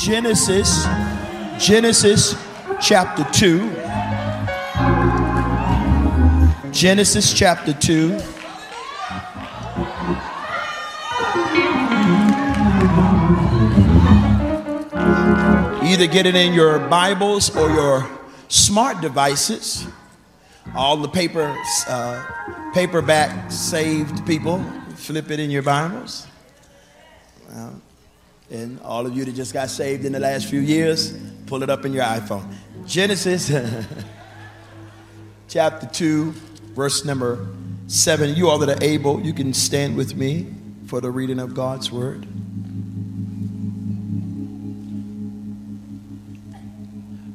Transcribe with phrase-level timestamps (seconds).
[0.00, 0.86] Genesis,
[1.58, 2.34] Genesis
[2.80, 3.70] chapter 2.
[6.72, 8.14] Genesis chapter 2.
[15.84, 18.08] Either get it in your Bibles or your
[18.48, 19.86] smart devices.
[20.74, 21.54] All the paper,
[21.86, 22.24] uh,
[22.72, 24.64] paperback saved people,
[24.96, 26.26] flip it in your Bibles.
[28.50, 31.70] And all of you that just got saved in the last few years, pull it
[31.70, 32.52] up in your iPhone.
[32.86, 33.50] Genesis
[35.48, 36.32] chapter 2,
[36.74, 37.46] verse number
[37.86, 38.34] 7.
[38.34, 40.52] You all that are able, you can stand with me
[40.86, 42.26] for the reading of God's word.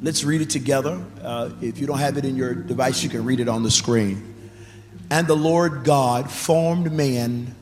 [0.02, 1.04] Let's read it together.
[1.24, 3.72] Uh, if you don't have it in your device, you can read it on the
[3.72, 4.36] screen.
[5.10, 7.56] And the Lord God formed man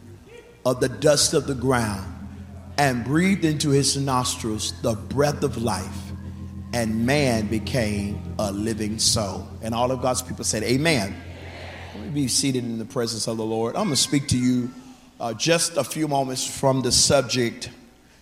[0.65, 2.12] of the dust of the ground
[2.77, 6.11] and breathed into his nostrils the breath of life,
[6.73, 9.47] and man became a living soul.
[9.61, 11.15] And all of God's people said, Amen.
[11.95, 13.75] Let me be seated in the presence of the Lord.
[13.75, 14.71] I'm going to speak to you
[15.19, 17.69] uh, just a few moments from the subject,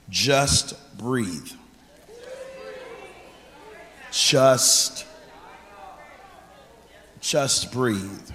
[0.10, 1.52] just breathe
[4.12, 5.06] just
[7.22, 8.30] just breathe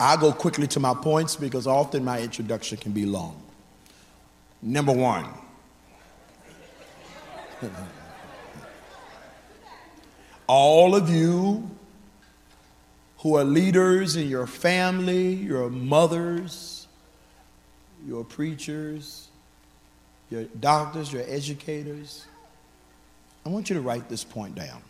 [0.00, 3.40] i'll go quickly to my points because often my introduction can be long
[4.62, 5.26] number one
[10.46, 11.70] all of you
[13.18, 16.86] who are leaders in your family your mothers
[18.06, 19.26] your preachers
[20.30, 22.26] your doctors, your educators.
[23.44, 24.82] I want you to write this point down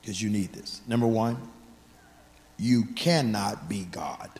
[0.00, 0.80] because you need this.
[0.86, 1.36] Number one,
[2.58, 4.30] you cannot be God.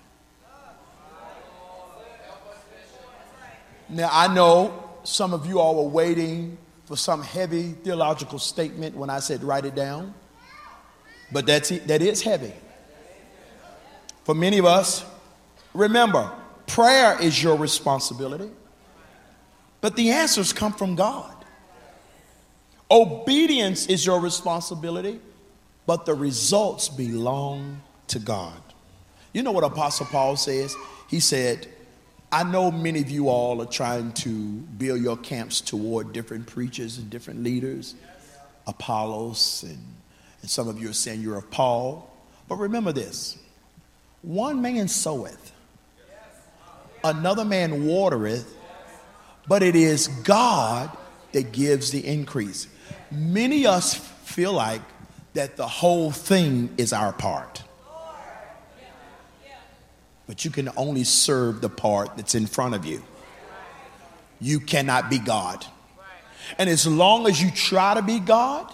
[3.89, 6.57] Now, I know some of you all were waiting
[6.87, 10.15] for some heavy theological statement when I said write it down,
[11.33, 12.53] but that's, that is heavy.
[14.25, 15.05] For many of us,
[15.75, 16.31] remember,
[16.67, 18.51] prayer is your responsibility.
[19.81, 21.45] But the answers come from God.
[22.91, 25.21] Obedience is your responsibility,
[25.85, 27.83] but the results belong
[28.15, 28.61] to God.
[29.33, 30.77] You know what Apostle Paul says?
[31.09, 31.67] He said,
[32.31, 36.97] I know many of you all are trying to build your camps toward different preachers
[36.97, 37.97] and different leaders,
[38.69, 39.79] Apollos, and,
[40.41, 42.09] and some of you are saying you're of Paul.
[42.49, 43.37] But remember this
[44.23, 45.53] one man soweth,
[47.03, 48.57] another man watereth,
[49.49, 50.97] but it is God
[51.33, 52.69] that gives the increase.
[53.11, 54.83] Many of us feel like
[55.33, 57.64] that the whole thing is our part.
[60.27, 63.03] But you can only serve the part that's in front of you.
[64.41, 65.65] You cannot be God.
[66.59, 68.73] And as long as you try to be God,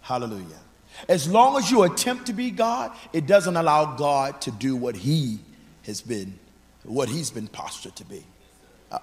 [0.00, 0.60] hallelujah.
[1.08, 4.96] As long as you attempt to be God, it doesn't allow God to do what
[4.96, 5.40] he
[5.84, 6.38] has been,
[6.84, 8.24] what he's been postured to be.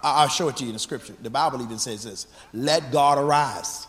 [0.01, 1.13] I'll show it to you in the scripture.
[1.21, 3.87] The Bible even says this let God arise.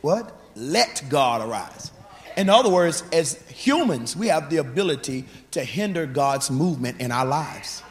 [0.00, 0.32] What?
[0.54, 1.90] Let God arise.
[2.36, 7.24] In other words, as humans, we have the ability to hinder God's movement in our
[7.24, 7.82] lives.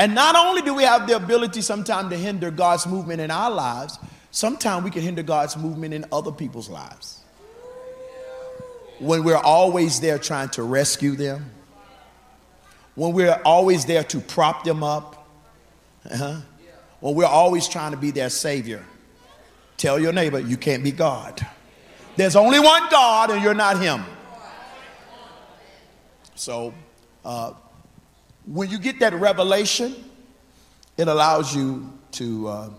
[0.00, 3.50] And not only do we have the ability sometimes to hinder God's movement in our
[3.50, 3.98] lives,
[4.30, 7.20] sometimes we can hinder God's movement in other people's lives.
[9.00, 11.50] When we're always there trying to rescue them,
[12.94, 15.28] when we're always there to prop them up,
[16.10, 16.40] uh-huh.
[16.98, 18.84] when we're always trying to be their savior.
[19.76, 21.46] Tell your neighbor, you can't be God.
[22.18, 24.04] There's only one God, and you're not Him.
[26.34, 26.74] So,
[27.24, 27.52] uh,
[28.44, 29.94] when you get that revelation,
[30.96, 32.70] it allows you to uh,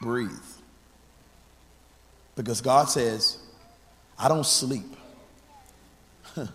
[0.00, 0.30] breathe.
[2.36, 3.38] Because God says,
[4.16, 4.96] I don't sleep.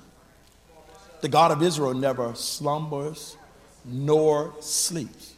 [1.22, 3.36] The God of Israel never slumbers
[3.84, 5.34] nor sleeps.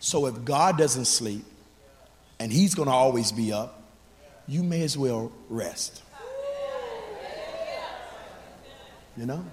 [0.00, 1.44] So if God doesn't sleep
[2.40, 3.79] and he's going to always be up,
[4.50, 6.02] you may as well rest.
[9.16, 9.44] You know?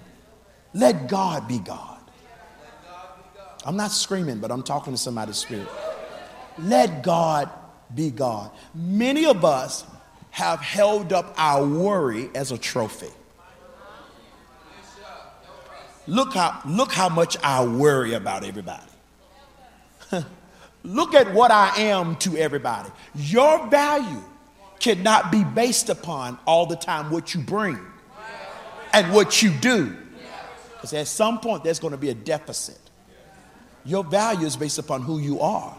[0.74, 2.00] Let God be God.
[3.64, 5.68] I'm not screaming, but I'm talking to somebody's spirit.
[6.58, 7.48] Let God
[7.94, 8.50] be God.
[8.74, 9.84] Many of us
[10.30, 13.12] have held up our worry as a trophy.
[16.08, 18.82] Look how, look how much I worry about everybody.
[20.82, 22.90] look at what I am to everybody.
[23.14, 24.24] Your value
[24.80, 27.78] cannot be based upon all the time what you bring
[28.92, 29.96] and what you do.
[30.72, 32.78] Because at some point, there's going to be a deficit.
[33.84, 35.76] Your value is based upon who you are.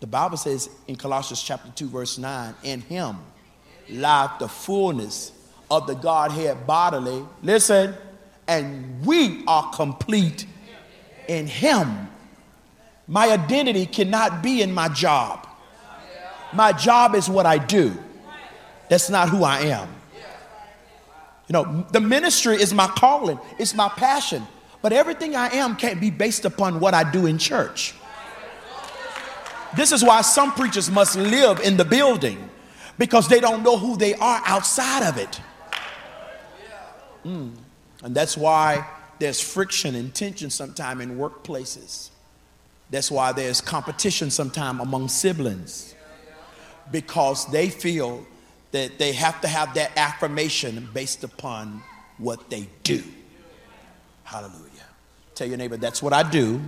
[0.00, 3.18] The Bible says in Colossians chapter 2, verse 9, in him
[3.88, 5.32] lieth the fullness
[5.70, 7.24] of the Godhead bodily.
[7.42, 7.94] Listen,
[8.48, 10.46] and we are complete
[11.28, 12.08] in him.
[13.06, 15.46] My identity cannot be in my job.
[16.54, 17.96] My job is what I do.
[18.88, 19.88] That's not who I am.
[21.48, 24.46] You know, the ministry is my calling, it's my passion.
[24.80, 27.94] But everything I am can't be based upon what I do in church.
[29.74, 32.50] This is why some preachers must live in the building
[32.98, 35.40] because they don't know who they are outside of it.
[37.24, 37.52] Mm.
[38.02, 38.86] And that's why
[39.18, 42.10] there's friction and tension sometimes in workplaces.
[42.90, 45.93] That's why there's competition sometimes among siblings
[46.90, 48.26] because they feel
[48.72, 51.82] that they have to have that affirmation based upon
[52.18, 53.02] what they do.
[54.24, 54.70] Hallelujah.
[55.34, 56.60] Tell your neighbor, that's what I do.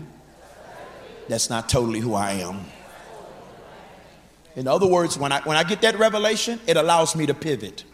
[1.29, 2.65] That's not totally who I am.
[4.55, 7.85] In other words, when I, when I get that revelation, it allows me to pivot.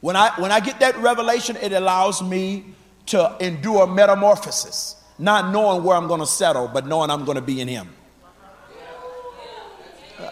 [0.00, 2.64] When I, when I get that revelation, it allows me
[3.06, 7.42] to endure metamorphosis, not knowing where I'm going to settle, but knowing I'm going to
[7.42, 7.88] be in Him.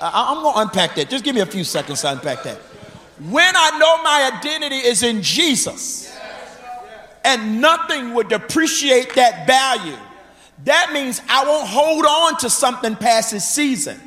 [0.01, 1.11] I, I'm going to unpack that.
[1.11, 2.59] Just give me a few seconds to unpack that.
[3.29, 6.17] When I know my identity is in Jesus,
[7.25, 9.97] and nothing would depreciate that value,
[10.65, 14.01] that means I won't hold on to something past its season.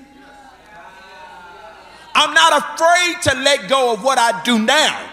[2.13, 5.09] I'm not afraid to let go of what I do now.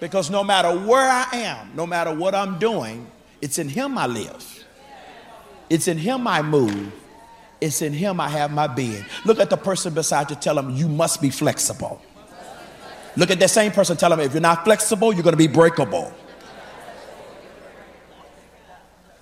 [0.00, 4.06] Because no matter where I am, no matter what I'm doing, it's in Him I
[4.06, 4.64] live.
[5.70, 6.92] It's in Him I move.
[7.60, 9.04] It's in Him I have my being.
[9.24, 12.00] Look at the person beside you, tell them, you must be flexible.
[13.16, 16.12] Look at that same person, tell them, if you're not flexible, you're to be breakable.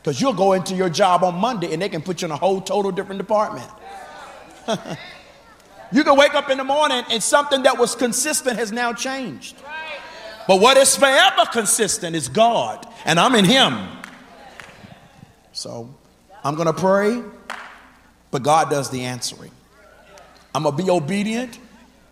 [0.02, 2.36] Because you'll go into your job on Monday and they can put you in a
[2.36, 3.68] whole total different department.
[5.92, 9.56] you can wake up in the morning and something that was consistent has now changed.
[10.46, 13.88] But what is forever consistent is God, and I'm in Him.
[15.52, 15.92] So
[16.44, 17.22] I'm going to pray,
[18.36, 19.50] but God does the answering.
[20.54, 21.58] I'm going to be obedient,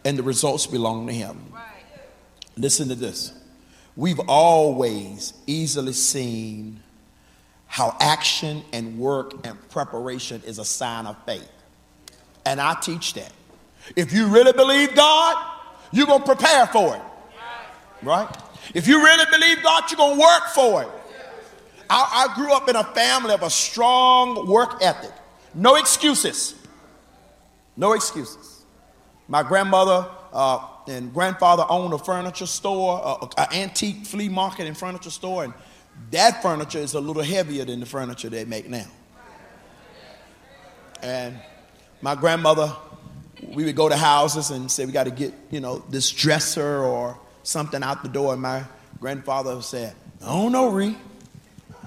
[0.07, 1.53] and the results belong to Him.
[2.57, 3.35] Listen to this.
[3.95, 6.81] We've always easily seen
[7.67, 11.47] how action and work and preparation is a sign of faith.
[12.47, 13.33] And I teach that.
[13.95, 15.37] If you really believe God,
[15.93, 17.03] you're going to prepare for it
[18.03, 18.35] right?
[18.75, 20.89] If you really believe God, you're going to work for it.
[21.91, 25.13] I, I, grew up in a family of a strong work ethic.
[25.55, 26.55] No excuses.
[27.77, 28.65] No excuses.
[29.29, 35.11] My grandmother uh, and grandfather owned a furniture store, an antique flea market and furniture
[35.11, 35.55] store, and
[36.11, 38.87] that furniture is a little heavier than the furniture they make now.
[41.03, 41.39] And
[42.03, 42.75] my grandmother,
[43.49, 46.83] we would go to houses and say, we got to get, you know, this dresser
[46.83, 48.65] or something out the door, and my
[49.01, 50.97] grandfather said, I don't know, Ree.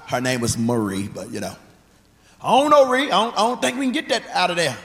[0.05, 1.55] Her name was Marie, but you know,
[2.42, 3.06] I don't know, Ree.
[3.06, 4.78] I don't, I don't think we can get that out of there.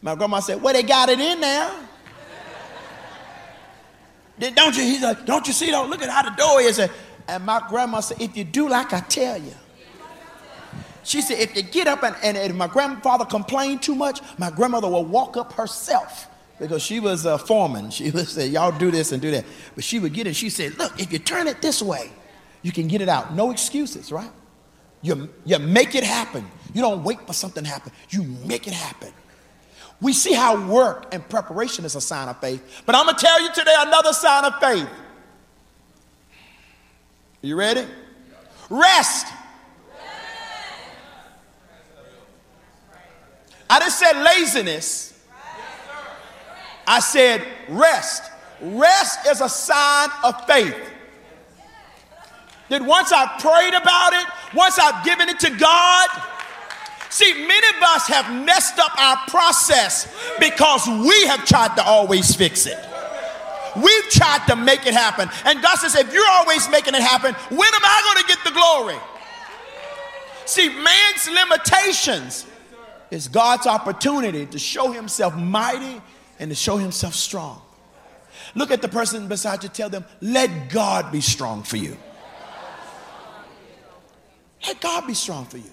[0.00, 1.70] My grandma said, Well, they got it in there.
[4.54, 4.82] don't you?
[4.82, 5.70] He's like, Don't you see?
[5.70, 6.78] Don't look at how the door is.
[7.28, 9.54] And my grandma said, If you do like I tell you.
[11.04, 14.50] She said, if you get up and, and if my grandfather complained too much, my
[14.50, 16.28] grandmother will walk up herself
[16.60, 17.90] because she was a foreman.
[17.90, 19.44] She would say, Y'all do this and do that.
[19.74, 20.36] But she would get it.
[20.36, 22.12] She said, Look, if you turn it this way,
[22.62, 23.34] you can get it out.
[23.34, 24.30] No excuses, right?
[25.02, 26.48] You, you make it happen.
[26.72, 29.12] You don't wait for something to happen, you make it happen.
[30.00, 32.82] We see how work and preparation is a sign of faith.
[32.86, 34.88] But I'm going to tell you today another sign of faith.
[37.42, 37.86] Are you ready?
[38.68, 39.26] Rest.
[43.70, 45.12] I just said laziness.
[46.86, 48.24] I said, rest.
[48.60, 50.76] Rest is a sign of faith.
[52.68, 56.08] That once I've prayed about it, once I've given it to God,
[57.10, 62.34] see, many of us have messed up our process because we have tried to always
[62.34, 62.78] fix it.
[63.76, 65.30] We've tried to make it happen.
[65.44, 68.44] And God says, if you're always making it happen, when am I going to get
[68.44, 68.96] the glory?
[70.44, 72.46] See, man's limitations
[73.10, 76.02] is God's opportunity to show himself mighty
[76.38, 77.62] and to show himself strong.
[78.54, 81.96] Look at the person beside you, tell them, let God be strong for you.
[84.66, 85.70] Let God be strong for you.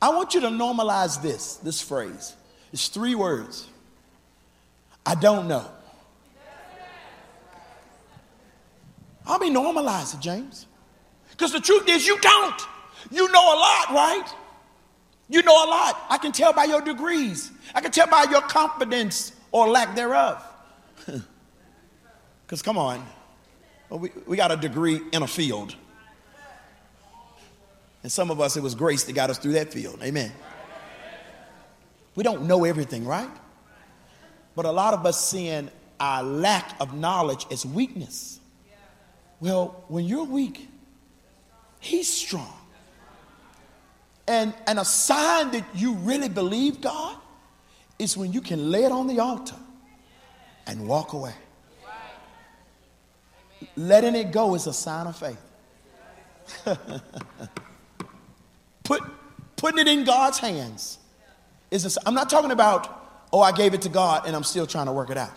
[0.00, 2.34] I want you to normalize this, this phrase.
[2.72, 3.68] It's three words.
[5.04, 5.68] I don't know.
[9.26, 10.66] I mean, normalize it, James.
[11.30, 12.60] Because the truth is, you don't.
[13.10, 14.26] You know a lot, right?
[15.28, 16.04] You know a lot.
[16.10, 20.44] I can tell by your degrees, I can tell by your confidence or lack thereof.
[22.44, 23.02] Because come on,
[23.88, 25.74] we, we got a degree in a field.
[28.02, 30.00] And some of us, it was grace that got us through that field.
[30.02, 30.32] Amen.
[32.14, 33.30] We don't know everything, right?
[34.54, 38.40] But a lot of us seeing our lack of knowledge as weakness.
[39.40, 40.68] Well, when you're weak,
[41.80, 42.52] he's strong.
[44.26, 47.16] And, and a sign that you really believe God
[47.98, 49.56] is when you can lay it on the altar
[50.66, 51.34] and walk away.
[53.76, 55.38] Letting it go is a sign of faith.
[58.84, 59.02] Put,
[59.56, 60.98] putting it in God's hands
[61.70, 62.88] is a, I'm not talking about,
[63.32, 65.32] oh, I gave it to God and I'm still trying to work it out.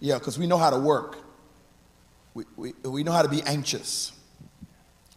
[0.00, 1.18] Yeah, because we know how to work.
[2.34, 4.12] We, we, we know how to be anxious.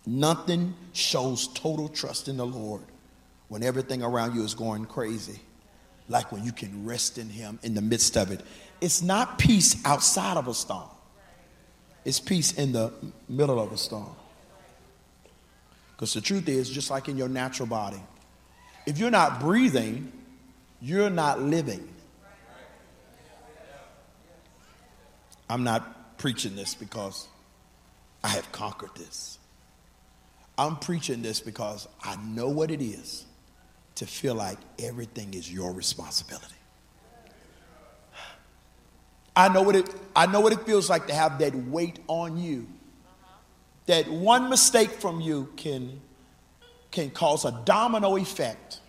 [0.05, 2.83] Nothing shows total trust in the Lord
[3.47, 5.39] when everything around you is going crazy,
[6.09, 8.41] like when you can rest in Him in the midst of it.
[8.79, 10.89] It's not peace outside of a storm,
[12.05, 12.93] it's peace in the
[13.27, 14.15] middle of a storm.
[16.01, 18.01] Because the truth is, just like in your natural body,
[18.87, 20.11] if you're not breathing,
[20.81, 21.87] you're not living.
[25.47, 27.27] I'm not preaching this because
[28.23, 29.37] I have conquered this.
[30.57, 33.23] I'm preaching this because I know what it is
[33.93, 36.55] to feel like everything is your responsibility.
[39.35, 42.37] I know what it I know what it feels like to have that weight on
[42.39, 42.67] you
[43.85, 46.01] that one mistake from you can,
[46.91, 48.79] can cause a domino effect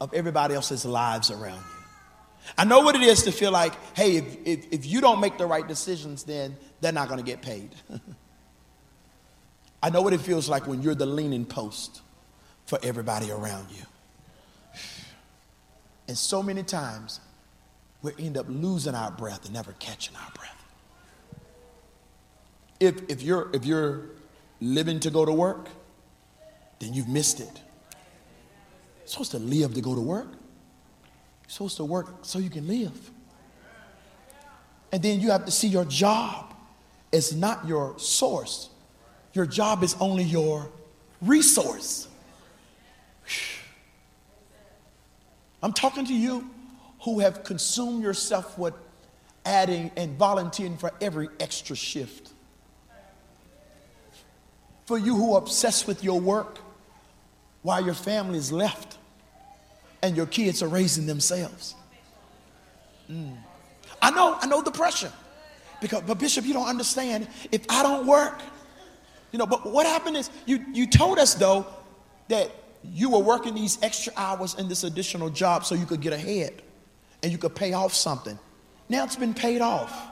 [0.00, 2.46] of everybody else's lives around you.
[2.58, 5.38] I know what it is to feel like, hey, if, if, if you don't make
[5.38, 7.74] the right decisions, then they're not going to get paid.
[9.82, 12.02] I know what it feels like when you're the leaning post
[12.66, 13.84] for everybody around you.
[16.08, 17.20] And so many times,
[18.02, 20.61] we end up losing our breath and never catching our breath
[22.82, 24.06] if, if, you're, if you're
[24.60, 25.68] living to go to work,
[26.80, 27.62] then you've missed it.
[28.98, 30.26] You're supposed to live to go to work.
[30.32, 33.10] You're supposed to work so you can live.
[34.90, 36.54] And then you have to see your job
[37.12, 38.68] as not your source.
[39.32, 40.68] Your job is only your
[41.20, 42.08] resource.
[45.62, 46.50] I'm talking to you
[47.02, 48.74] who have consumed yourself with
[49.44, 52.32] adding and volunteering for every extra shift
[54.92, 56.58] for you who are obsessed with your work
[57.62, 58.98] while your family is left
[60.02, 61.74] and your kids are raising themselves.
[63.10, 63.38] Mm.
[64.02, 65.10] I know, I know the pressure.
[65.80, 67.26] Because, but Bishop, you don't understand.
[67.50, 68.42] If I don't work,
[69.32, 71.64] you know, but what happened is you, you told us though
[72.28, 72.50] that
[72.84, 76.60] you were working these extra hours in this additional job so you could get ahead
[77.22, 78.38] and you could pay off something.
[78.90, 80.11] Now it's been paid off.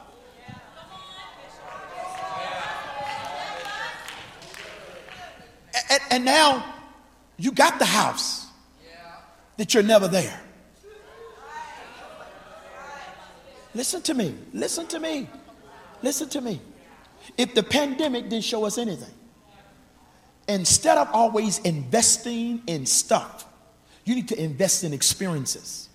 [5.90, 6.64] And, and now
[7.36, 8.46] you got the house
[9.56, 10.40] that you're never there.
[13.74, 14.34] Listen to me.
[14.52, 15.28] Listen to me.
[16.02, 16.60] Listen to me.
[17.36, 19.12] If the pandemic didn't show us anything,
[20.48, 23.46] instead of always investing in stuff,
[24.04, 25.88] you need to invest in experiences.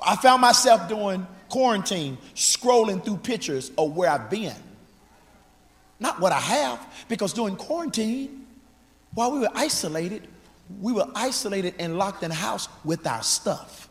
[0.00, 4.54] I found myself doing quarantine, scrolling through pictures of where I've been.
[5.98, 8.46] Not what I have, because during quarantine,
[9.14, 10.28] while we were isolated,
[10.80, 13.88] we were isolated and locked in the house with our stuff.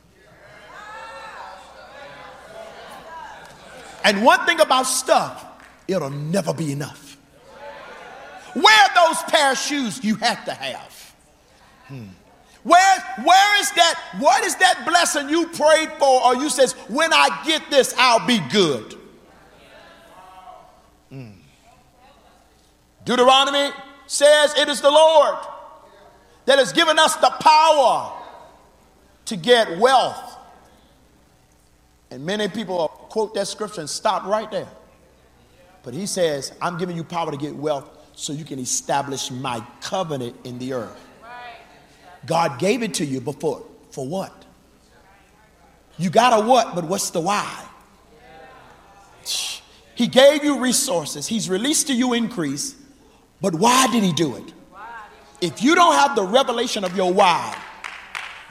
[4.03, 5.43] And one thing about stuff,
[5.87, 7.17] it'll never be enough.
[8.55, 11.15] Wear those pair of shoes you have to have.
[11.87, 12.05] Hmm.
[12.63, 14.15] Where, where is that?
[14.19, 16.23] What is that blessing you prayed for?
[16.23, 18.95] Or you says, when I get this, I'll be good.
[23.05, 23.71] Deuteronomy
[24.07, 25.37] says it is the Lord
[26.45, 28.11] that has given us the power
[29.25, 30.37] to get wealth.
[32.11, 34.67] And many people quote that scripture and stop right there.
[35.83, 39.63] But he says, I'm giving you power to get wealth so you can establish my
[39.81, 40.99] covenant in the earth.
[42.25, 43.63] God gave it to you before.
[43.91, 44.33] For what?
[45.97, 47.65] You got a what, but what's the why?
[49.93, 51.27] He gave you resources.
[51.27, 52.75] He's released to you increase.
[53.41, 54.53] But why did he do it?
[55.41, 57.55] If you don't have the revelation of your why,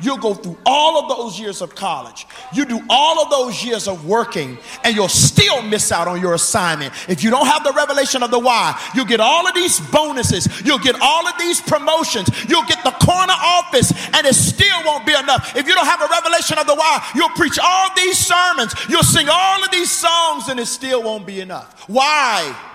[0.01, 2.27] You'll go through all of those years of college.
[2.53, 6.35] You do all of those years of working, and you'll still miss out on your
[6.35, 6.93] assignment.
[7.09, 10.49] If you don't have the revelation of the why, you'll get all of these bonuses,
[10.65, 15.07] you'll get all of these promotions, you'll get the corner office, and it still won't
[15.07, 15.55] be enough.
[15.55, 19.05] If you don't have a revelation of the why, you'll preach all these sermons, you'll
[19.05, 21.89] sing all of these songs, and it still won't be enough.
[21.89, 22.73] Why?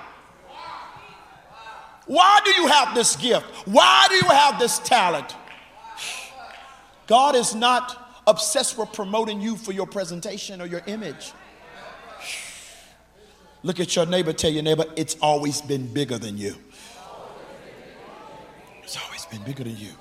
[2.10, 3.46] Why do you have this gift?
[3.68, 5.36] Why do you have this talent?
[7.06, 11.34] God is not obsessed with promoting you for your presentation or your image.
[13.62, 16.56] Look at your neighbor, tell your neighbor, it's always been bigger than you.
[18.82, 19.92] It's always been bigger than you.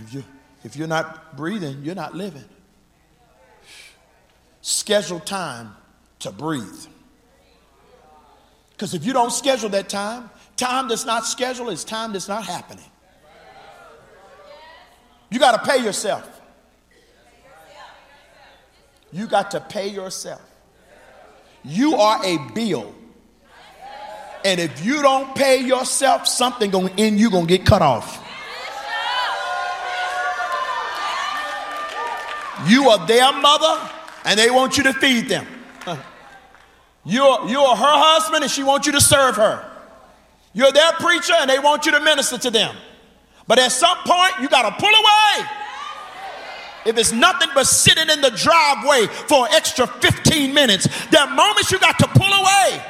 [0.00, 0.24] If, you.
[0.64, 2.48] if you're not breathing, you're not living.
[4.60, 5.76] Schedule time
[6.18, 6.86] to breathe.
[8.82, 12.44] Because if you don't schedule that time, time that's not scheduled is time that's not
[12.44, 12.90] happening.
[15.30, 16.40] You got to pay yourself.
[19.12, 20.42] You got to pay yourself.
[21.62, 22.92] You are a bill.
[24.44, 28.18] And if you don't pay yourself, something going in you going to get cut off.
[32.66, 33.90] You are their mother
[34.24, 35.46] and they want you to feed them.
[37.04, 39.68] You're, you're her husband and she wants you to serve her.
[40.52, 42.76] You're their preacher and they want you to minister to them.
[43.46, 45.48] But at some point, you got to pull away.
[46.84, 51.34] If it's nothing but sitting in the driveway for an extra 15 minutes, there are
[51.34, 52.82] moments you got to pull away.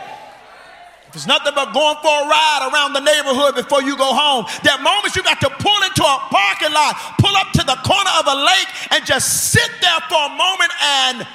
[1.09, 4.47] If it's nothing but going for a ride around the neighborhood before you go home,
[4.64, 7.76] there are moments you got to pull into a parking lot, pull up to the
[7.85, 11.26] corner of a lake, and just sit there for a moment and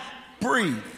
[0.41, 0.96] breathe.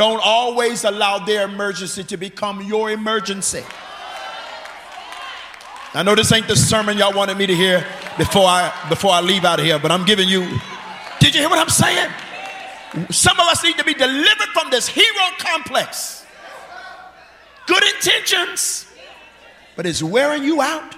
[0.00, 3.62] Don't always allow their emergency to become your emergency.
[5.92, 9.20] I know this ain't the sermon y'all wanted me to hear before I before I
[9.20, 10.40] leave out of here, but I'm giving you.
[11.18, 12.10] Did you hear what I'm saying?
[13.10, 16.24] Some of us need to be delivered from this hero complex.
[17.66, 18.86] Good intentions,
[19.76, 20.94] but it's wearing you out.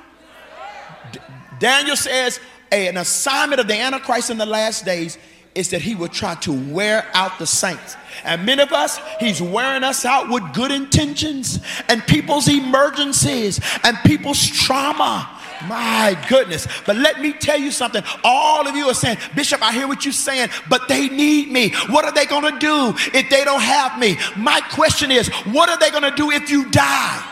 [1.11, 1.19] D-
[1.59, 2.38] Daniel says
[2.71, 5.19] an assignment of the Antichrist in the last days
[5.57, 7.97] is that he will try to wear out the saints.
[8.25, 13.96] And many of us, he's wearing us out with good intentions and people's emergencies and
[14.05, 15.29] people's trauma.
[15.68, 16.66] My goodness.
[16.87, 18.03] But let me tell you something.
[18.25, 21.70] All of you are saying, Bishop, I hear what you're saying, but they need me.
[21.88, 24.18] What are they going to do if they don't have me?
[24.37, 27.32] My question is, what are they going to do if you die?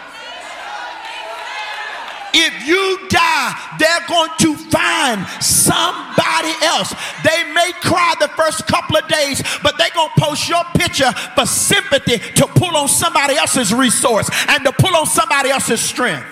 [2.35, 6.95] If you die, they're going to find somebody else.
[7.25, 11.13] They may cry the first couple of days, but they're going to post your picture
[11.35, 16.27] for sympathy to pull on somebody else's resource and to pull on somebody else's strength.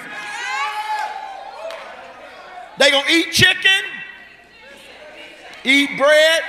[2.78, 3.82] They're going to eat chicken,
[5.64, 6.42] eat bread,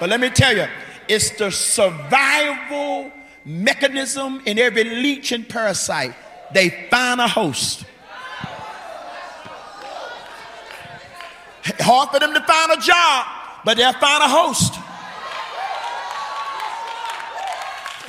[0.00, 0.66] but let me tell you,
[1.08, 3.12] it's the survival
[3.44, 6.14] mechanism in every leech and parasite.
[6.52, 7.84] They find a host.
[11.80, 13.26] Hard for them to find a job,
[13.64, 14.74] but they'll find a host.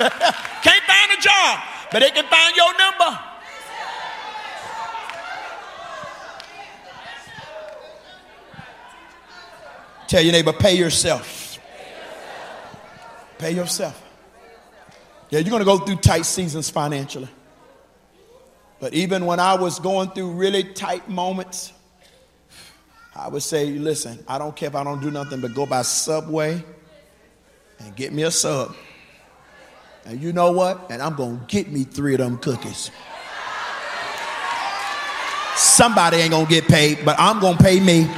[0.00, 1.60] Can't find a job,
[1.92, 3.18] but they can find your number.
[10.08, 11.58] Tell your neighbor, pay yourself.
[13.38, 14.02] Pay yourself.
[15.30, 17.28] Yeah, you're going to go through tight seasons financially.
[18.80, 21.72] But even when I was going through really tight moments,
[23.14, 25.82] I would say, listen, I don't care if I don't do nothing but go by
[25.82, 26.62] Subway
[27.80, 28.74] and get me a sub.
[30.04, 30.90] And you know what?
[30.90, 32.90] And I'm going to get me three of them cookies.
[35.56, 38.08] Somebody ain't going to get paid, but I'm going to pay me.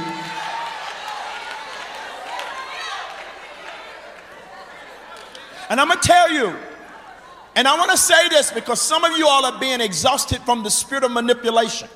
[5.69, 6.55] And I'm going to tell you,
[7.55, 10.63] and I want to say this because some of you all are being exhausted from
[10.63, 11.89] the spirit of manipulation.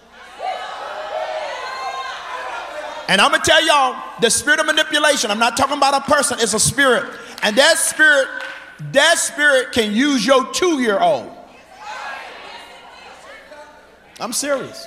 [3.08, 6.38] And I'm gonna tell y'all the spirit of manipulation, I'm not talking about a person,
[6.42, 7.06] it's a spirit.
[7.42, 8.28] And that spirit,
[8.92, 11.34] that spirit can use your two year old.
[14.20, 14.86] I'm serious.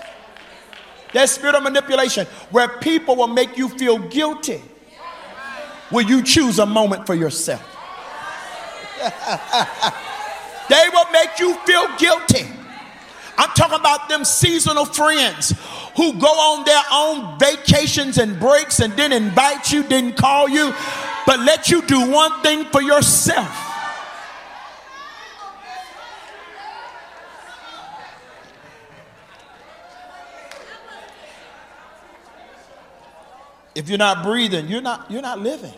[1.12, 4.62] That spirit of manipulation, where people will make you feel guilty
[5.90, 7.62] when you choose a moment for yourself.
[10.68, 12.46] they will make you feel guilty.
[13.40, 15.55] I'm talking about them seasonal friends
[15.96, 20.74] who go on their own vacations and breaks and didn't invite you, didn't call you,
[21.26, 23.48] but let you do one thing for yourself.
[33.74, 35.72] If you're not breathing, you're not you're not living.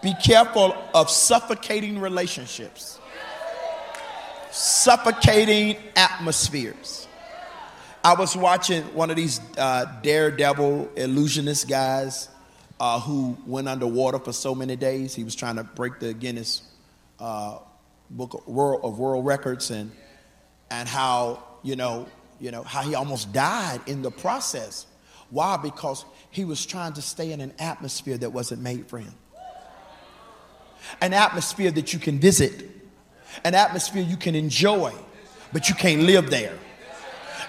[0.00, 2.98] Be careful of suffocating relationships
[4.52, 7.08] suffocating atmospheres.
[8.04, 12.28] I was watching one of these uh, daredevil illusionist guys
[12.78, 15.14] uh, who went underwater for so many days.
[15.14, 16.62] He was trying to break the Guinness
[17.18, 17.58] uh,
[18.10, 19.92] Book of World, of World Records, and
[20.70, 22.08] and how you know
[22.40, 24.86] you know how he almost died in the process.
[25.30, 25.56] Why?
[25.56, 29.14] Because he was trying to stay in an atmosphere that wasn't made for him.
[31.00, 32.68] An atmosphere that you can visit,
[33.44, 34.92] an atmosphere you can enjoy,
[35.52, 36.58] but you can't live there.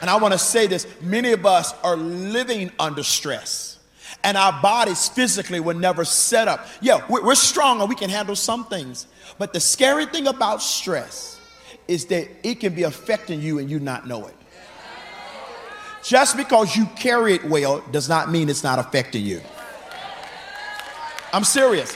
[0.02, 3.80] And I want to say this many of us are living under stress,
[4.24, 6.68] and our bodies physically were never set up.
[6.82, 11.40] Yeah, we're strong and we can handle some things, but the scary thing about stress
[11.88, 14.36] is that it can be affecting you and you not know it.
[16.04, 19.42] Just because you carry it well does not mean it's not affecting you.
[21.32, 21.94] I'm serious.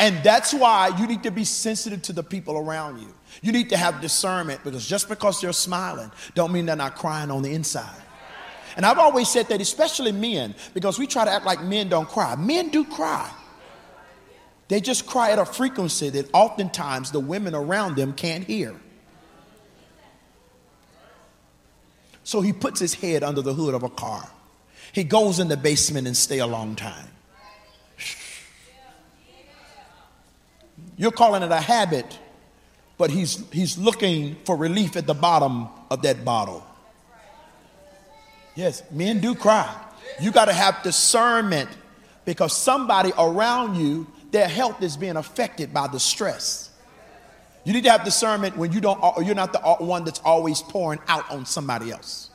[0.00, 3.14] And that's why you need to be sensitive to the people around you.
[3.42, 7.30] You need to have discernment because just because they're smiling don't mean they're not crying
[7.30, 8.02] on the inside.
[8.76, 12.08] And I've always said that, especially men, because we try to act like men don't
[12.08, 12.34] cry.
[12.34, 13.30] Men do cry.
[14.66, 18.74] They just cry at a frequency that oftentimes the women around them can't hear.
[22.24, 24.28] So he puts his head under the hood of a car.
[24.92, 27.08] He goes in the basement and stay a long time.
[31.04, 32.18] You're calling it a habit,
[32.96, 36.64] but he's, he's looking for relief at the bottom of that bottle.
[38.54, 39.70] Yes, men do cry.
[40.18, 41.68] You got to have discernment
[42.24, 46.70] because somebody around you, their health is being affected by the stress.
[47.64, 50.20] You need to have discernment when you don't, uh, you're not the uh, one that's
[50.24, 52.30] always pouring out on somebody else.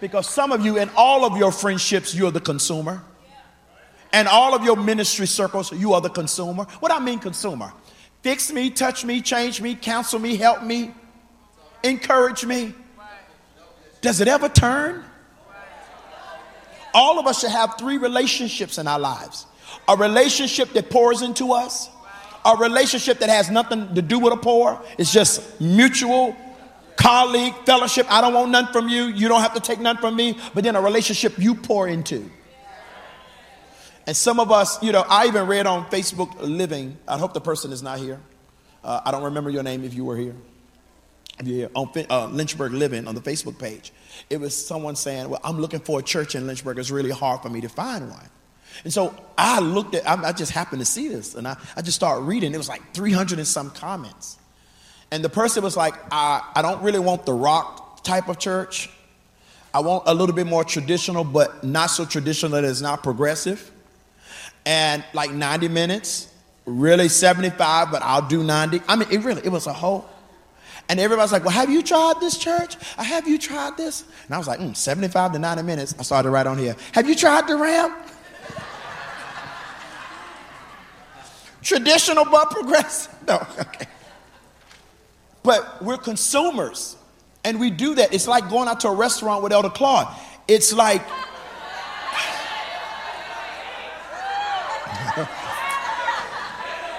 [0.00, 3.00] Because some of you, in all of your friendships, you're the consumer.
[4.16, 6.64] And all of your ministry circles, you are the consumer.
[6.80, 7.70] What I mean, consumer?
[8.22, 10.94] Fix me, touch me, change me, counsel me, help me,
[11.84, 12.72] encourage me.
[14.00, 15.04] Does it ever turn?
[16.94, 19.44] All of us should have three relationships in our lives
[19.86, 21.90] a relationship that pours into us,
[22.46, 26.34] a relationship that has nothing to do with a pour, it's just mutual
[26.96, 28.06] colleague, fellowship.
[28.10, 29.08] I don't want none from you.
[29.08, 30.38] You don't have to take none from me.
[30.54, 32.30] But then a relationship you pour into.
[34.06, 36.96] And some of us, you know, I even read on Facebook Living.
[37.08, 38.20] I hope the person is not here.
[38.84, 40.36] Uh, I don't remember your name if you were here.
[41.40, 43.92] If you're here on uh, Lynchburg Living on the Facebook page,
[44.30, 46.78] it was someone saying, "Well, I'm looking for a church in Lynchburg.
[46.78, 48.30] It's really hard for me to find one."
[48.84, 51.82] And so I looked at, I, I just happened to see this, and I, I
[51.82, 52.54] just started reading.
[52.54, 54.38] It was like 300 and some comments.
[55.10, 58.90] And the person was like, I, I don't really want the rock type of church.
[59.72, 63.70] I want a little bit more traditional, but not so traditional that it's not progressive.
[64.66, 66.30] And like 90 minutes,
[66.66, 68.82] really 75, but I'll do 90.
[68.86, 70.06] I mean, it really, it was a whole.
[70.88, 72.76] And everybody's like, well, have you tried this church?
[72.96, 74.04] I have you tried this?
[74.26, 75.94] And I was like, mm, 75 to 90 minutes.
[75.98, 76.76] I started right on here.
[76.92, 77.96] Have you tried the ramp?
[81.62, 83.12] Traditional but progressive?
[83.26, 83.86] No, okay.
[85.42, 86.94] But we're consumers,
[87.42, 88.14] and we do that.
[88.14, 90.06] It's like going out to a restaurant with Elder Claude.
[90.46, 91.02] It's like,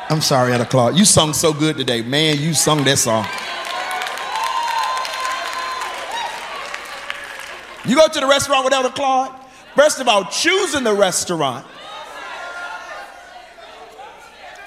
[0.09, 0.97] I'm sorry, Elder Claude.
[0.97, 2.01] You sung so good today.
[2.01, 3.25] Man, you sung that song.
[7.85, 9.33] You go to the restaurant with Elder Claude.
[9.75, 11.65] First of all, choosing the restaurant.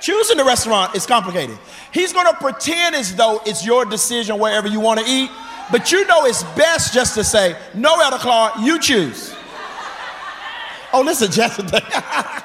[0.02, 1.58] Choosing the restaurant is complicated.
[1.92, 5.30] He's going to pretend as though it's your decision wherever you want to eat,
[5.72, 9.34] but you know it's best just to say, No, Elder Clark, you choose.
[10.92, 11.80] Oh, listen, Jessica.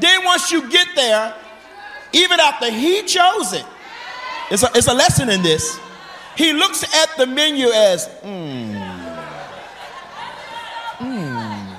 [0.00, 1.34] then once you get there,
[2.12, 3.64] even after he chose it,
[4.50, 5.78] it's a, it's a lesson in this.
[6.36, 8.74] He looks at the menu as, hmm.
[10.98, 11.74] Hmm.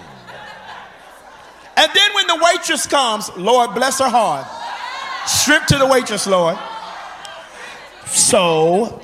[1.77, 4.47] And then when the waitress comes, Lord bless her heart,
[5.27, 6.57] strip to the waitress, Lord.
[8.05, 9.01] So,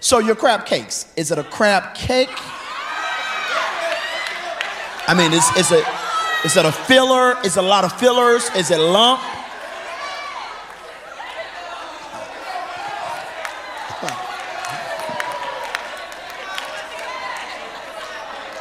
[0.00, 2.30] so your crab cakes, is it a crab cake?
[5.08, 5.84] I mean, is, is it
[6.44, 7.36] is it a filler?
[7.44, 8.48] Is it a lot of fillers?
[8.54, 9.20] Is it lump?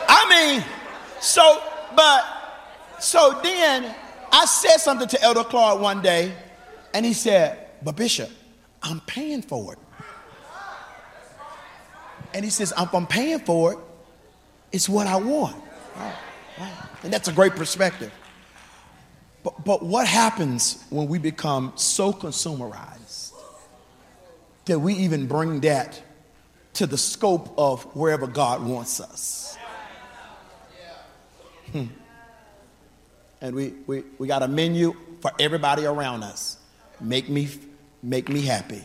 [0.07, 0.63] I mean,
[1.25, 1.61] so,
[1.95, 2.25] but,
[2.99, 3.93] so then
[4.31, 6.33] I said something to Elder Claude one day,
[6.93, 8.29] and he said, But Bishop,
[8.81, 9.79] I'm paying for it.
[12.33, 13.79] And he says, if I'm paying for it,
[14.73, 15.55] it's what I want.
[17.03, 18.11] And that's a great perspective.
[19.41, 23.31] But, but what happens when we become so consumerized
[24.65, 26.01] that we even bring that
[26.73, 29.57] to the scope of wherever God wants us?
[31.75, 31.87] Hmm.
[33.41, 36.55] And we, we, we got a menu for everybody around us.
[37.01, 37.49] Make me,
[38.01, 38.81] make me happy.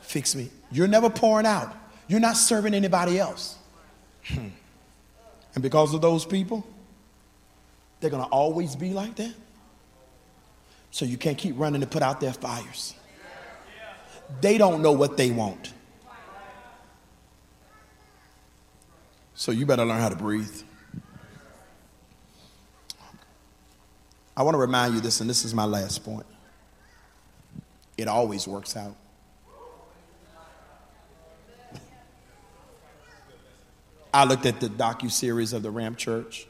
[0.00, 0.48] Fix me.
[0.72, 1.76] You're never pouring out.
[2.08, 3.58] You're not serving anybody else.
[4.24, 4.48] Hmm.
[5.54, 6.66] And because of those people,
[8.00, 9.34] they're going to always be like that.
[10.90, 12.94] So you can't keep running to put out their fires.
[14.40, 15.74] They don't know what they want.
[19.34, 20.62] So you better learn how to breathe.
[24.36, 26.26] I want to remind you this, and this is my last point.
[27.98, 28.96] It always works out.
[34.12, 36.46] I looked at the docu series of the Ramp Church.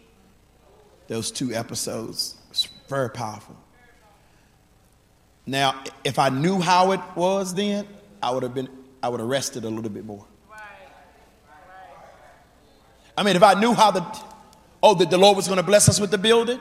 [1.09, 3.57] Those two episodes, it's very powerful.
[5.45, 7.87] Now, if I knew how it was then,
[8.23, 8.69] I would have been,
[9.03, 10.25] I would have rested a little bit more.
[13.19, 14.07] I mean, if I knew how the,
[14.83, 16.61] oh, that the Lord was going to bless us with the building.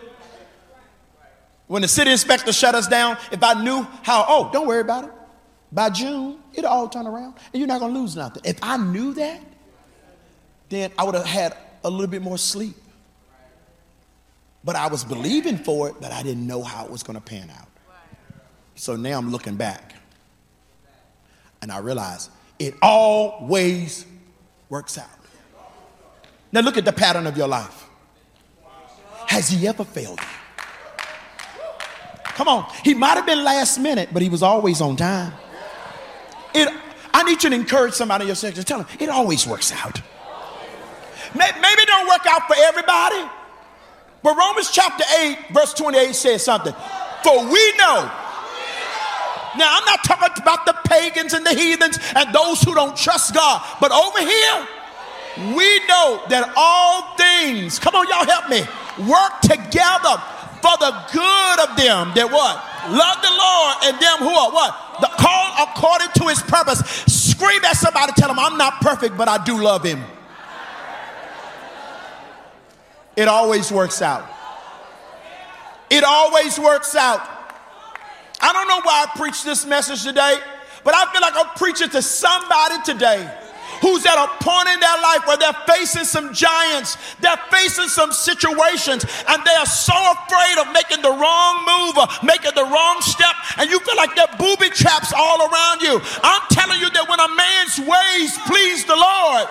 [1.70, 5.04] When the city inspector shut us down, if I knew how, oh, don't worry about
[5.04, 5.12] it.
[5.72, 8.42] By June, it'll all turn around and you're not going to lose nothing.
[8.44, 9.40] If I knew that,
[10.70, 12.76] then I would have had a little bit more sleep.
[14.64, 17.24] But I was believing for it, but I didn't know how it was going to
[17.24, 17.68] pan out.
[18.74, 19.94] So now I'm looking back
[21.62, 24.08] and I realize it always
[24.70, 25.08] works out.
[26.52, 27.86] Now look at the pattern of your life.
[29.28, 30.39] Has he ever failed you?
[32.40, 32.72] Come on.
[32.86, 35.34] He might have been last minute, but he was always on time.
[36.54, 36.74] It,
[37.14, 38.64] I need you to encourage somebody in your section.
[38.64, 40.00] Tell them it always works out.
[41.36, 43.30] Maybe it don't work out for everybody,
[44.24, 46.72] but Romans chapter 8, verse 28 says something.
[47.24, 48.10] For we know.
[49.58, 53.36] Now, I'm not talking about the pagans and the heathens and those who don't trust
[53.36, 54.68] God, but over here,
[55.58, 58.62] we know that all things, come on, y'all help me,
[59.10, 60.24] work together
[60.62, 62.56] for the good of them that what?
[62.92, 65.02] Love the Lord and them who are what?
[65.02, 66.80] The call according to his purpose.
[67.08, 70.04] Scream at somebody, tell them, I'm not perfect, but I do love him.
[73.16, 74.26] It always works out.
[75.90, 77.20] It always works out.
[78.42, 80.38] I don't know why I preach this message today,
[80.84, 83.49] but I feel like I'm preaching to somebody today
[83.82, 88.12] who's at a point in their life where they're facing some giants, they're facing some
[88.12, 93.02] situations, and they are so afraid of making the wrong move or making the wrong
[93.02, 96.00] step, and you feel like there are booby traps all around you.
[96.24, 99.48] I'm telling you that when a man's ways please the Lord,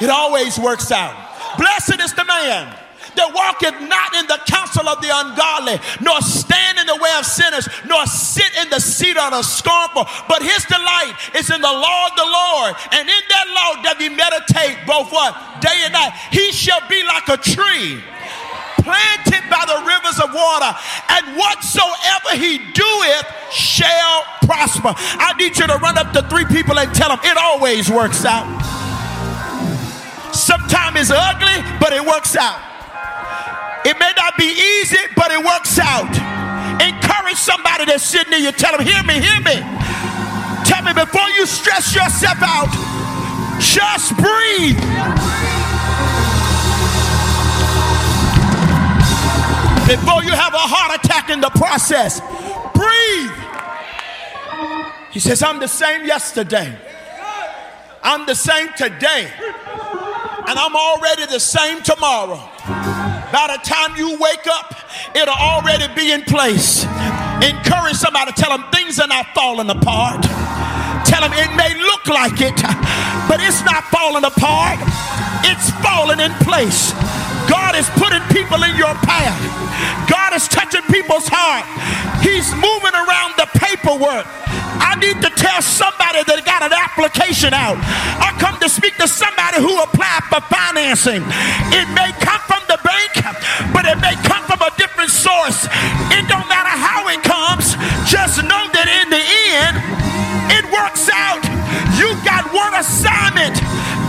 [0.00, 1.14] it always works out.
[1.58, 2.81] Blessed is the man
[3.16, 7.26] that walketh not in the counsel of the ungodly, nor stand in the way of
[7.26, 10.06] sinners, nor sit in the seat of the scornful.
[10.28, 13.98] But his delight is in the law of the Lord, and in that law doth
[13.98, 15.34] he meditate both what?
[15.60, 16.12] Day and night.
[16.30, 18.02] He shall be like a tree
[18.82, 20.74] planted by the rivers of water,
[21.08, 24.92] and whatsoever he doeth shall prosper.
[24.96, 28.24] I need you to run up to three people and tell them it always works
[28.24, 28.46] out.
[30.34, 32.71] Sometimes it's ugly, but it works out.
[33.84, 36.10] It may not be easy, but it works out.
[36.80, 38.52] Encourage somebody that's sitting near you.
[38.52, 39.58] Tell them, hear me, hear me.
[40.64, 42.70] Tell me before you stress yourself out,
[43.58, 44.78] just breathe.
[49.86, 52.20] Before you have a heart attack in the process,
[52.72, 53.30] breathe.
[55.10, 56.74] He says, I'm the same yesterday.
[58.02, 59.30] I'm the same today.
[60.48, 62.40] And I'm already the same tomorrow.
[63.32, 64.76] By the time you wake up,
[65.16, 66.84] it'll already be in place.
[67.40, 70.22] Encourage somebody, tell them things are not falling apart.
[71.08, 72.54] Tell them it may look like it,
[73.28, 74.78] but it's not falling apart,
[75.48, 76.92] it's falling in place.
[77.48, 79.40] God is putting people in your path.
[80.08, 81.64] God is touching people's heart.
[82.20, 84.28] He's moving around the paperwork.
[84.78, 87.76] I need to tell somebody that got an application out.
[88.20, 91.24] I come to speak to somebody who applied for financing.
[91.74, 92.61] It may come from
[93.72, 95.66] but it may come from a different source.
[96.12, 97.74] It don't matter how it comes.
[98.06, 99.24] Just know that in the
[99.64, 99.76] end,
[100.52, 101.42] it works out.
[101.96, 103.56] You got one assignment.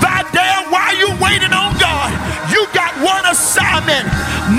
[0.03, 2.11] Vidal, why are you waiting on God?
[2.51, 4.05] You got one assignment.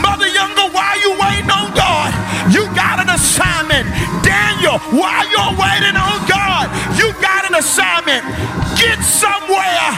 [0.01, 2.11] Mother Younger, why you waiting on God?
[2.51, 3.87] You got an assignment.
[4.25, 6.73] Daniel, why you're waiting on God?
[6.99, 8.25] You got an assignment.
[8.81, 9.89] Get somewhere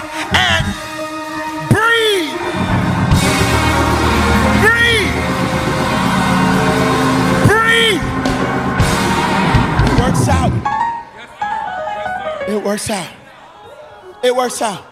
[12.67, 13.09] works out.
[14.25, 14.85] It works out.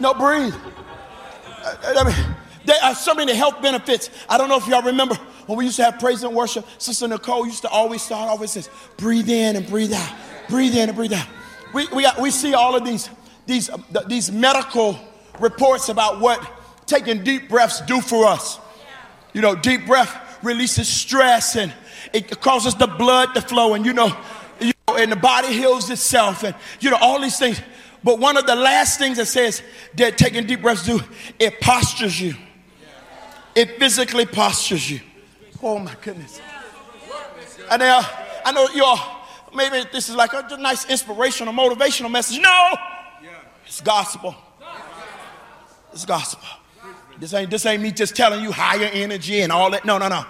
[0.00, 0.54] No, breathe.
[1.62, 4.08] Uh, I mean, there are so many health benefits.
[4.30, 5.14] I don't know if y'all remember
[5.46, 6.66] when we used to have praise and worship.
[6.78, 10.14] Sister Nicole used to always start always says, breathe in and breathe out.
[10.48, 11.26] Breathe in and breathe out.
[11.74, 13.10] We, we, got, we see all of these,
[13.44, 14.98] these, uh, these medical
[15.38, 16.50] reports about what
[16.86, 18.58] taking deep breaths do for us.
[19.34, 21.74] You know, deep breath releases stress and
[22.14, 24.16] it causes the blood to flow and you know
[24.88, 27.60] and the body heals itself and you know all these things.
[28.02, 29.62] But one of the last things that says
[29.94, 31.00] that taking deep breaths do,
[31.38, 32.34] it postures you.
[33.54, 35.00] It physically postures you.
[35.62, 36.40] Oh my goodness.
[37.70, 38.02] And uh,
[38.44, 39.22] I know y'all,
[39.54, 42.40] maybe this is like a nice inspirational, motivational message.
[42.40, 42.74] No,
[43.66, 44.34] it's gospel.
[45.92, 46.46] It's gospel.
[47.18, 49.84] This ain't, this ain't me just telling you higher energy and all that.
[49.84, 50.26] No, no, no.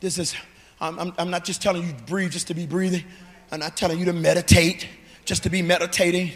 [0.00, 0.34] This is,
[0.80, 3.04] I'm, I'm, I'm not just telling you breathe just to be breathing.
[3.52, 4.86] I'm not telling you to meditate
[5.24, 6.32] just to be meditating.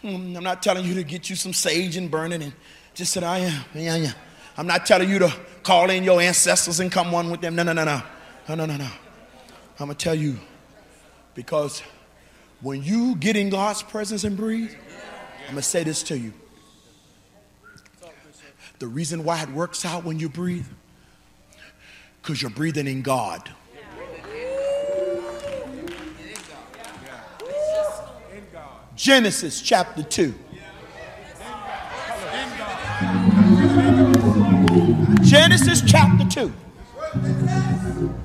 [0.00, 2.52] Hmm, I'm not telling you to get you some sage and burn it and
[2.94, 4.12] just sit, I am, yeah, yeah.
[4.56, 5.32] I'm not telling you to
[5.62, 7.54] call in your ancestors and come one with them.
[7.54, 8.02] No, no, no, no.
[8.48, 8.88] No, no, no, no.
[9.78, 10.36] I'm going to tell you
[11.34, 11.82] because
[12.60, 14.72] when you get in God's presence and breathe,
[15.46, 16.32] I'm going to say this to you.
[18.78, 20.66] The reason why it works out when you breathe,
[22.22, 23.48] because you're breathing in God.
[28.98, 30.34] Genesis chapter 2.
[35.22, 36.52] Genesis chapter 2.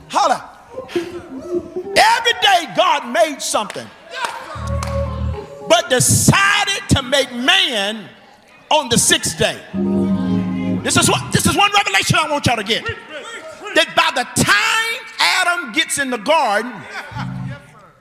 [0.10, 0.50] Holla.
[0.90, 3.88] Every day God made something,
[5.70, 8.10] but decided to make man
[8.72, 9.62] on the sixth day.
[10.82, 12.84] This is what this is one revelation I want y'all to get.
[12.84, 16.74] That by the time Adam gets in the garden,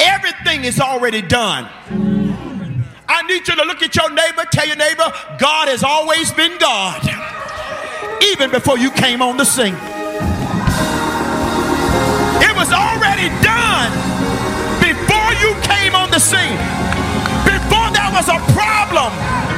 [0.01, 1.69] everything is already done.
[3.33, 5.09] Need you to look at your neighbor, tell your neighbor,
[5.41, 7.01] God has always been God
[8.21, 9.73] even before you came on the scene.
[12.45, 13.89] It was already done
[14.85, 16.61] before you came on the scene.
[17.49, 19.09] Before there was a problem,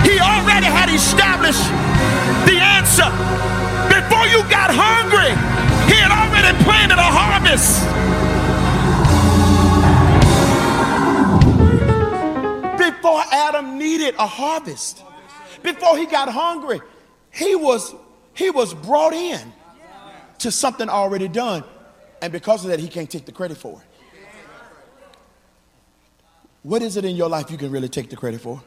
[0.06, 1.66] he already had established
[2.46, 3.10] the answer.
[3.90, 5.34] Before you got hungry,
[5.90, 8.13] he had already planted a harvest.
[13.04, 15.02] Before Adam needed a harvest,
[15.62, 16.80] before he got hungry,
[17.30, 17.94] he was
[18.32, 19.52] he was brought in
[20.38, 21.64] to something already done.
[22.22, 23.86] And because of that, he can't take the credit for it.
[26.62, 28.62] What is it in your life you can really take the credit for?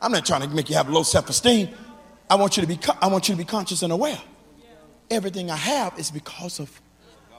[0.00, 1.70] I'm not trying to make you have low self-esteem.
[2.30, 4.20] I want you to be I want you to be conscious and aware.
[5.10, 6.80] Everything I have is because of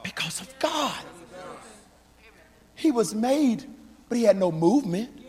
[0.02, 1.02] because of God.
[2.74, 3.64] He was made,
[4.10, 5.20] but he had no movement.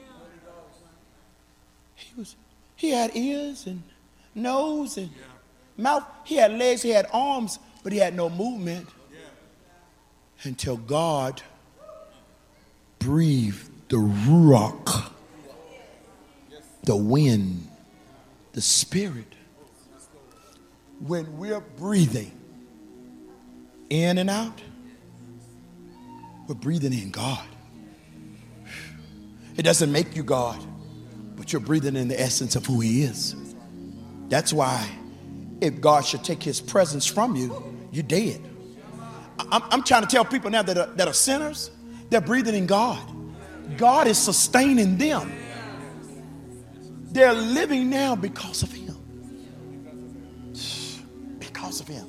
[2.14, 2.36] He was
[2.76, 3.84] he had ears and
[4.36, 5.10] nose and
[5.78, 6.04] mouth.
[6.26, 8.88] He had legs, he had arms, but he had no movement
[10.44, 11.42] until God
[13.00, 15.12] breathed the ruach,
[16.84, 17.68] the wind,
[18.54, 19.36] the spirit.
[21.00, 22.32] When we're breathing
[23.90, 24.62] in and out,
[26.48, 27.46] we're breathing in God.
[29.56, 30.64] It doesn't make you God,
[31.44, 33.36] but you're breathing in the essence of who He is.
[34.30, 34.90] That's why
[35.60, 38.40] if God should take his presence from you, you're dead.
[39.38, 41.70] I'm, I'm trying to tell people now that are, that are sinners,
[42.10, 42.98] they're breathing in God.
[43.76, 45.34] God is sustaining them.
[47.12, 48.96] They're living now because of him.
[51.40, 52.08] Because of him.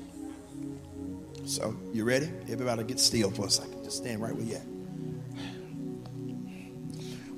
[1.44, 2.30] So, you ready?
[2.48, 3.82] Everybody get still for a second.
[3.82, 4.66] Just stand right where you at.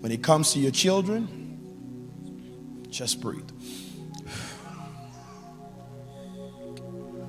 [0.01, 1.46] When it comes to your children,
[2.97, 3.51] just breathe.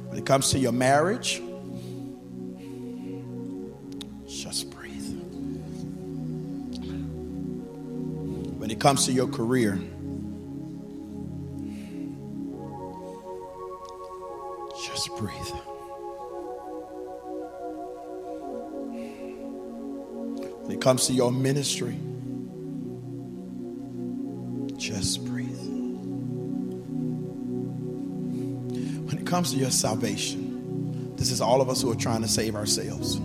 [0.07, 1.41] When it comes to your marriage,
[4.25, 5.13] just breathe.
[8.57, 9.77] When it comes to your career,
[14.85, 15.51] just breathe.
[20.63, 21.99] When it comes to your ministry,
[29.27, 33.19] comes to your salvation, this is all of us who are trying to save ourselves.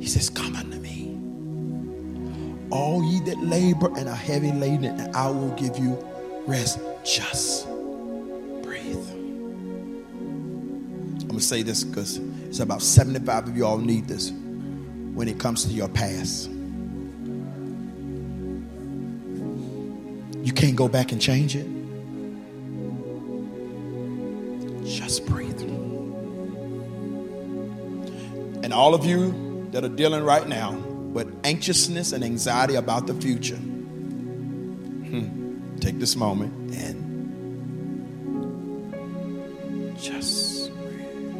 [0.00, 1.18] He says, Come unto me.
[2.70, 5.98] All ye that labor and are heavy laden, and I will give you
[6.46, 6.78] rest.
[7.04, 7.66] Just
[8.62, 9.10] breathe.
[9.10, 15.28] I'm going to say this because it's about 75 of you all need this when
[15.28, 16.50] it comes to your past.
[20.42, 21.66] You can't go back and change it.
[28.82, 33.54] All of you that are dealing right now with anxiousness and anxiety about the future,
[33.54, 36.98] hmm, take this moment and
[39.96, 41.30] just breathe.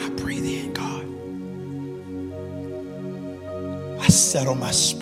[0.00, 1.06] I breathe in, God.
[4.00, 5.01] I settle my spirit